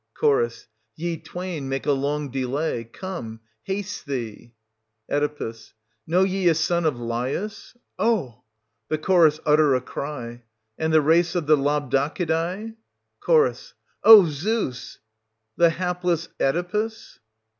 [0.19, 0.23] Ch.
[0.95, 4.55] Ye twain make a long delay— come, haste thee!
[5.11, 5.53] Oe.
[6.07, 9.81] Know ye a son of Laius...O L.,{Tke CHORUS 220 uttei' a
[10.79, 13.73] rrj/)...and the race of the Labdacidae?...(CH.
[14.03, 14.97] O Zeus
[15.57, 17.19] !)...the hapless Oedipus